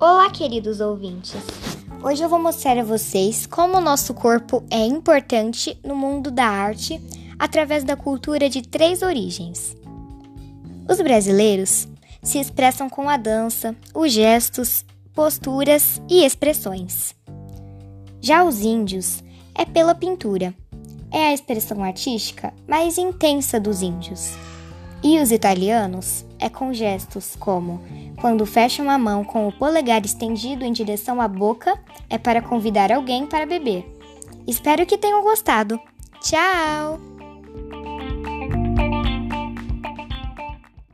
Olá, 0.00 0.30
queridos 0.30 0.80
ouvintes! 0.80 1.34
Hoje 2.04 2.22
eu 2.22 2.28
vou 2.28 2.38
mostrar 2.40 2.78
a 2.78 2.84
vocês 2.84 3.46
como 3.46 3.78
o 3.78 3.80
nosso 3.80 4.14
corpo 4.14 4.62
é 4.70 4.86
importante 4.86 5.76
no 5.84 5.96
mundo 5.96 6.30
da 6.30 6.44
arte 6.44 7.02
através 7.36 7.82
da 7.82 7.96
cultura 7.96 8.48
de 8.48 8.62
três 8.62 9.02
origens. 9.02 9.76
Os 10.88 11.00
brasileiros 11.00 11.88
se 12.22 12.38
expressam 12.38 12.88
com 12.88 13.08
a 13.08 13.16
dança, 13.16 13.74
os 13.92 14.12
gestos, 14.12 14.84
posturas 15.12 16.00
e 16.08 16.24
expressões. 16.24 17.12
Já 18.20 18.44
os 18.44 18.60
índios 18.60 19.20
é 19.52 19.64
pela 19.64 19.96
pintura. 19.96 20.54
É 21.10 21.26
a 21.26 21.34
expressão 21.34 21.82
artística 21.82 22.54
mais 22.68 22.98
intensa 22.98 23.58
dos 23.58 23.82
índios. 23.82 24.36
E 25.02 25.20
os 25.20 25.30
italianos 25.30 26.24
é 26.38 26.48
com 26.48 26.72
gestos 26.72 27.36
como 27.36 27.80
quando 28.20 28.44
fecham 28.44 28.90
a 28.90 28.98
mão 28.98 29.24
com 29.24 29.46
o 29.46 29.52
polegar 29.52 30.04
estendido 30.04 30.64
em 30.64 30.72
direção 30.72 31.20
à 31.20 31.28
boca, 31.28 31.78
é 32.10 32.18
para 32.18 32.42
convidar 32.42 32.90
alguém 32.90 33.26
para 33.26 33.46
beber. 33.46 33.84
Espero 34.46 34.84
que 34.84 34.98
tenham 34.98 35.22
gostado. 35.22 35.78
Tchau! 36.20 37.17